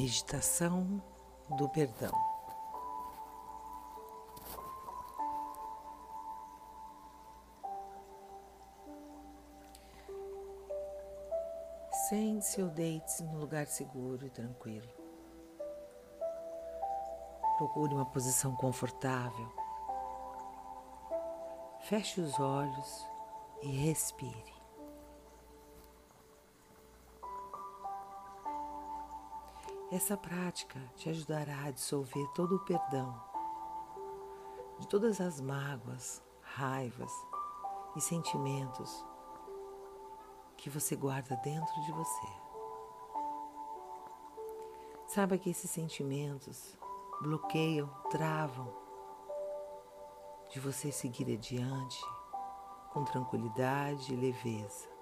[0.00, 1.02] Meditação
[1.56, 2.12] do perdão.
[12.08, 14.88] Sente-se ou deite-se num lugar seguro e tranquilo.
[17.56, 19.52] Procure uma posição confortável.
[21.80, 23.04] Feche os olhos
[23.62, 24.57] e respire.
[29.90, 33.18] Essa prática te ajudará a dissolver todo o perdão
[34.78, 37.10] de todas as mágoas, raivas
[37.96, 39.02] e sentimentos
[40.58, 42.26] que você guarda dentro de você.
[45.06, 46.76] Saiba que esses sentimentos
[47.22, 48.70] bloqueiam, travam
[50.50, 51.98] de você seguir adiante
[52.92, 54.97] com tranquilidade e leveza.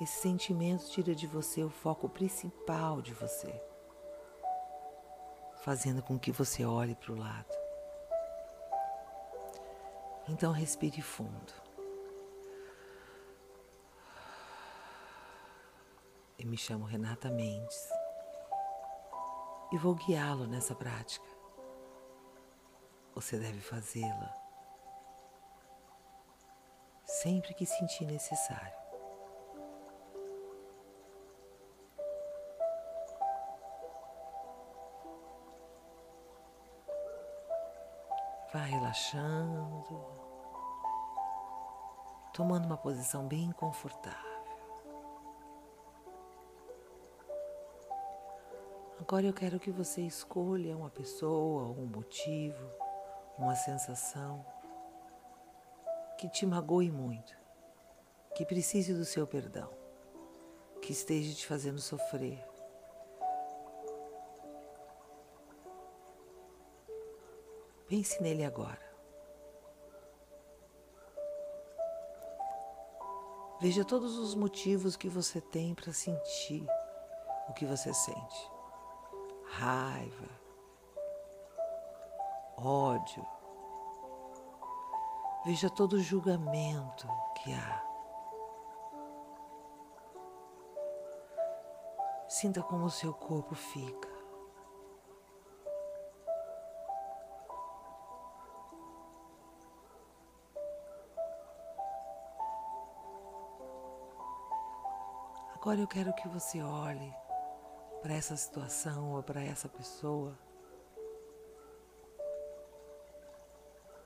[0.00, 3.62] Esse sentimento tira de você o foco principal de você,
[5.62, 7.54] fazendo com que você olhe para o lado.
[10.26, 11.52] Então respire fundo.
[16.38, 17.90] Eu me chamo Renata Mendes
[19.70, 21.26] e vou guiá-lo nessa prática.
[23.14, 24.34] Você deve fazê-la
[27.04, 28.79] sempre que sentir necessário.
[38.52, 40.04] Vá relaxando,
[42.32, 44.28] tomando uma posição bem confortável.
[49.00, 52.68] Agora eu quero que você escolha uma pessoa, um motivo,
[53.38, 54.44] uma sensação
[56.18, 57.36] que te magoe muito,
[58.34, 59.70] que precise do seu perdão,
[60.82, 62.49] que esteja te fazendo sofrer.
[67.90, 68.78] Pense nele agora.
[73.60, 76.64] Veja todos os motivos que você tem para sentir
[77.48, 78.52] o que você sente:
[79.44, 80.28] raiva,
[82.56, 83.26] ódio.
[85.44, 87.08] Veja todo o julgamento
[87.42, 87.84] que há.
[92.28, 94.09] Sinta como o seu corpo fica.
[105.60, 107.14] Agora eu quero que você olhe
[108.00, 110.34] para essa situação ou para essa pessoa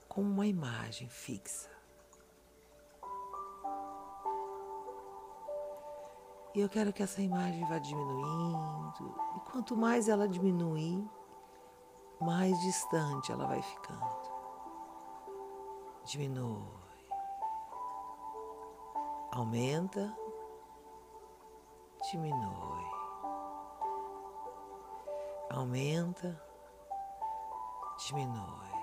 [0.09, 1.71] como uma imagem fixa.
[6.57, 11.09] E eu quero que essa imagem vá diminuindo, e quanto mais ela diminuir,
[12.21, 14.33] mais distante ela vai ficando.
[16.05, 16.67] Diminui.
[19.31, 20.24] Aumenta
[22.11, 22.85] diminui,
[25.51, 26.41] aumenta,
[28.07, 28.75] diminui.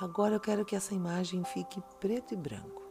[0.00, 2.82] Agora eu quero que essa imagem fique preto e branco.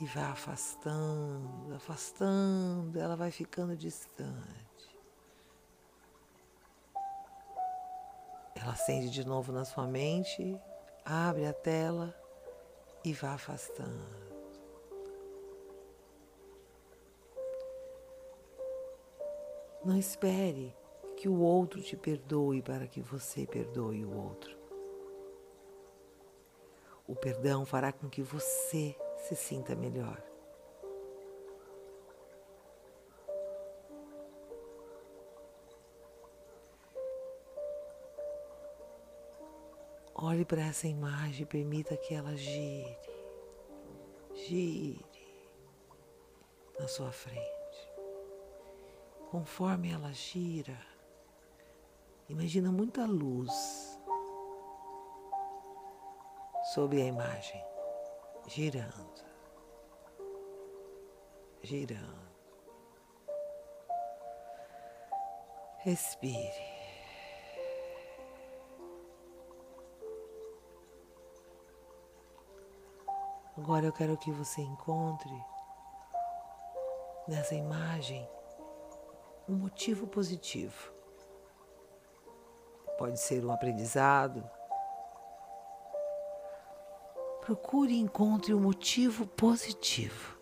[0.00, 4.98] E vá afastando, afastando, ela vai ficando distante.
[8.54, 10.58] Ela acende de novo na sua mente,
[11.04, 12.21] abre a tela
[13.04, 14.22] e vá afastando.
[19.84, 20.74] Não espere
[21.16, 24.56] que o outro te perdoe para que você perdoe o outro.
[27.06, 30.31] O perdão fará com que você se sinta melhor.
[40.24, 42.96] Olhe para essa imagem e permita que ela gire,
[44.32, 45.04] gire
[46.78, 47.92] na sua frente.
[49.32, 50.78] Conforme ela gira,
[52.28, 53.50] imagina muita luz
[56.72, 57.60] sobre a imagem,
[58.46, 59.24] girando,
[61.64, 62.30] girando.
[65.78, 66.71] Respire.
[73.56, 75.30] Agora eu quero que você encontre
[77.28, 78.26] nessa imagem
[79.48, 80.92] um motivo positivo.
[82.98, 84.48] Pode ser um aprendizado.
[87.42, 90.41] Procure e encontre um motivo positivo.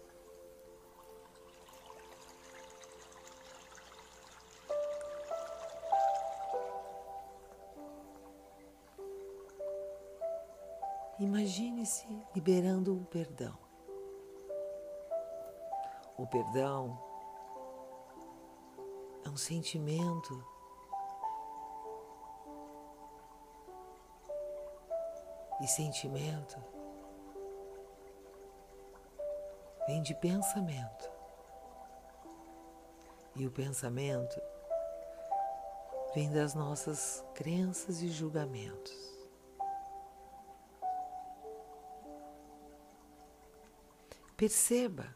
[11.20, 13.54] Imagine-se liberando o perdão.
[16.16, 16.98] O perdão
[19.22, 20.42] é um sentimento
[25.60, 26.58] e sentimento
[29.86, 31.10] vem de pensamento.
[33.36, 34.40] E o pensamento
[36.14, 39.19] vem das nossas crenças e julgamentos.
[44.40, 45.14] Perceba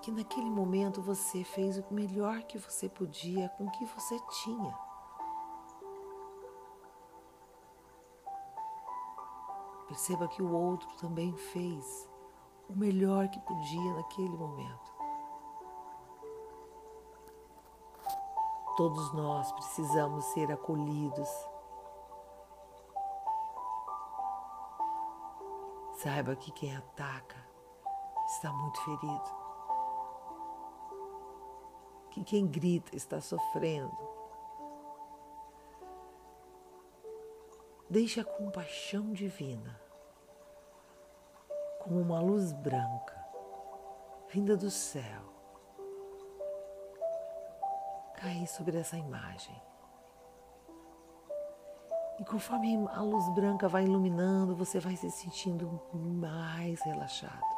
[0.00, 4.78] que naquele momento você fez o melhor que você podia com o que você tinha.
[9.88, 12.08] Perceba que o outro também fez
[12.66, 14.94] o melhor que podia naquele momento.
[18.78, 21.28] Todos nós precisamos ser acolhidos.
[25.92, 27.55] Saiba que quem ataca
[28.26, 29.46] está muito ferido.
[32.10, 33.96] Que quem grita está sofrendo.
[37.88, 39.80] Deixe a compaixão divina
[41.80, 43.16] como uma luz branca
[44.28, 45.22] vinda do céu
[48.16, 49.54] cair sobre essa imagem.
[52.18, 57.55] E conforme a luz branca vai iluminando, você vai se sentindo mais relaxado.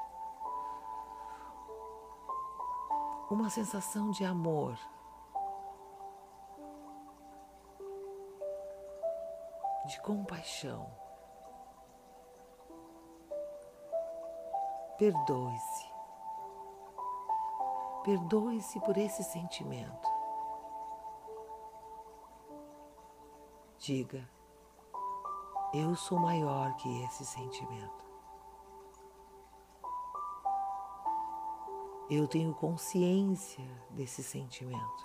[3.35, 4.79] Uma sensação de amor.
[9.87, 10.91] De compaixão.
[14.99, 15.87] Perdoe-se.
[18.03, 20.09] Perdoe-se por esse sentimento.
[23.79, 24.29] Diga,
[25.73, 28.08] eu sou maior que esse sentimento.
[32.11, 35.05] Eu tenho consciência desse sentimento.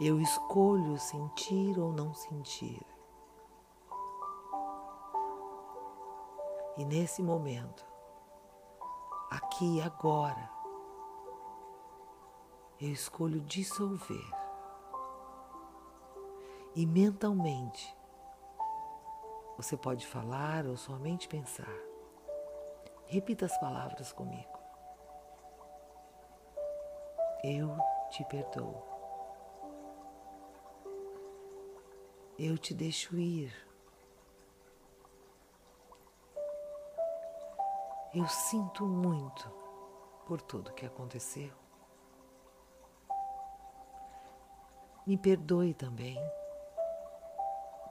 [0.00, 2.84] Eu escolho sentir ou não sentir.
[6.76, 7.86] E nesse momento,
[9.30, 10.50] aqui e agora,
[12.80, 14.30] eu escolho dissolver.
[16.74, 17.95] E mentalmente
[19.56, 21.72] você pode falar ou somente pensar.
[23.06, 24.58] Repita as palavras comigo.
[27.42, 27.76] Eu
[28.10, 28.84] te perdoo.
[32.38, 33.54] Eu te deixo ir.
[38.12, 39.48] Eu sinto muito
[40.26, 41.52] por tudo que aconteceu.
[45.06, 46.18] Me perdoe também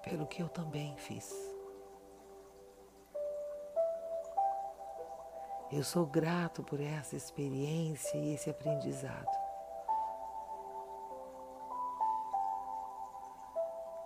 [0.04, 1.55] pelo que eu também fiz.
[5.76, 9.28] Eu sou grato por essa experiência e esse aprendizado.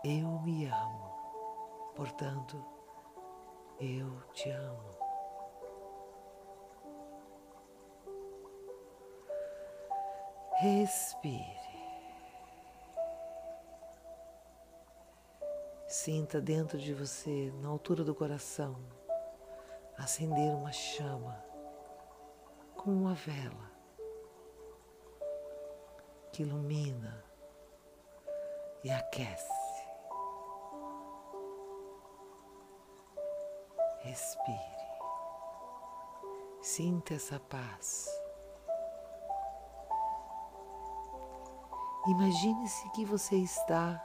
[0.04, 2.66] Eu me amo, portanto,
[3.80, 4.98] eu te amo.
[10.62, 11.70] Respire.
[15.88, 18.76] Sinta dentro de você, na altura do coração,
[19.96, 21.49] acender uma chama
[22.80, 23.70] com uma vela
[26.32, 27.26] que ilumina
[28.86, 29.60] e aquece.
[34.00, 34.58] Respire,
[36.62, 38.08] sinta essa paz.
[42.08, 44.02] Imagine-se que você está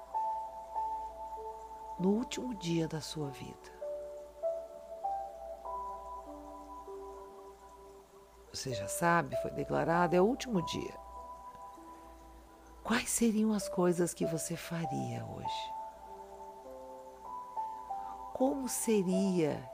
[2.01, 3.74] no último dia da sua vida.
[8.65, 10.95] Você já sabe, foi declarado, é o último dia.
[12.83, 15.73] Quais seriam as coisas que você faria hoje?
[18.33, 19.71] Como seria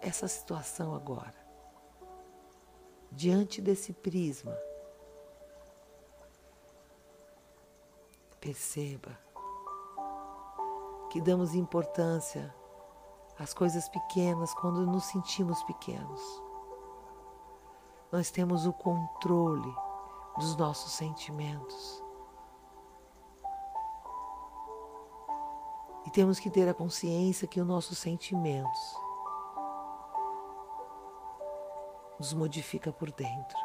[0.00, 1.46] essa situação agora?
[3.12, 4.56] Diante desse prisma,
[8.40, 9.16] perceba
[11.10, 12.52] que damos importância
[13.38, 16.45] às coisas pequenas quando nos sentimos pequenos
[18.16, 19.76] nós temos o controle
[20.38, 22.02] dos nossos sentimentos.
[26.16, 28.96] temos que ter a consciência que os nossos sentimentos
[32.18, 33.58] nos modifica por dentro.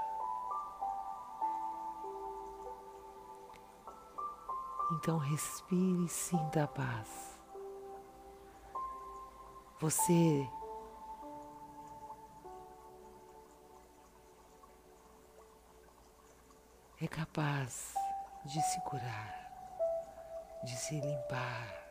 [4.96, 7.40] Então respire e sinta a paz.
[9.80, 10.46] Você
[17.04, 17.96] é capaz
[18.46, 21.88] de se curar, de se limpar,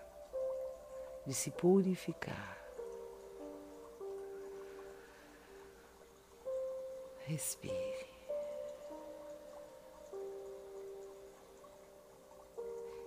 [1.26, 2.56] de se purificar.
[7.24, 8.08] Respire.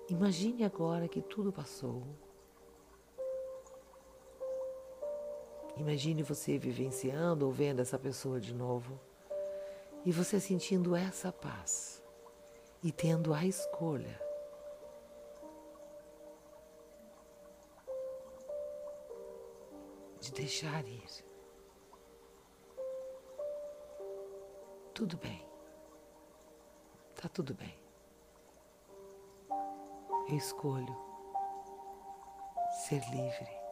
[0.10, 2.04] Imagine agora que tudo passou.
[5.78, 9.00] Imagine você vivenciando ou vendo essa pessoa de novo
[10.06, 12.04] e você sentindo essa paz
[12.84, 14.22] e tendo a escolha
[20.20, 21.24] de deixar ir.
[24.94, 25.46] Tudo bem.
[27.16, 27.78] Tá tudo bem.
[30.30, 30.96] Eu escolho
[32.86, 33.64] ser livre.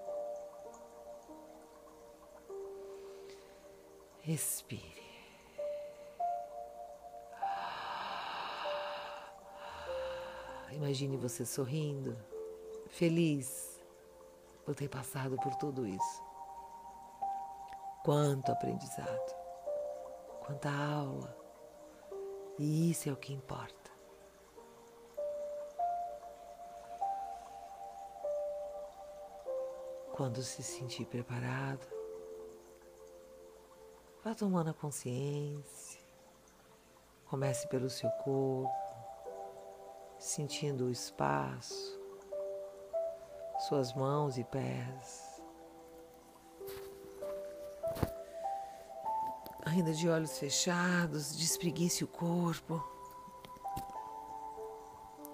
[4.21, 5.00] Respire.
[10.81, 12.17] Imagine você sorrindo,
[12.88, 13.79] feliz
[14.65, 16.23] por ter passado por tudo isso.
[18.03, 19.35] Quanto aprendizado,
[20.43, 21.38] quanta aula.
[22.57, 23.91] E isso é o que importa.
[30.13, 31.85] Quando se sentir preparado,
[34.23, 36.01] vá tomando a consciência.
[37.27, 38.90] Comece pelo seu corpo,
[40.22, 42.00] sentindo o espaço,
[43.68, 45.42] suas mãos e pés.
[49.66, 52.82] Ainda de olhos fechados, despreguice o corpo.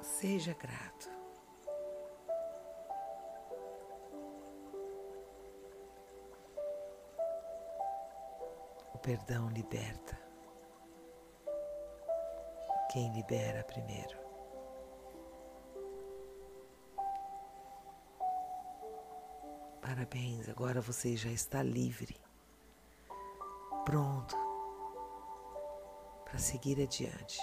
[0.01, 1.17] Seja grato.
[9.07, 10.19] perdão liberta.
[12.91, 14.26] Quem libera primeiro.
[19.87, 22.13] Parabéns, agora você já está livre,
[23.85, 24.35] pronto
[26.25, 27.39] para seguir adiante.